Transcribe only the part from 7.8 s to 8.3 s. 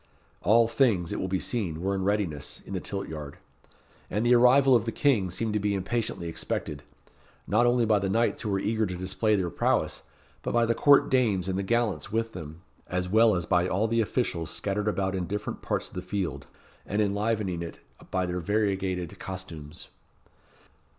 by the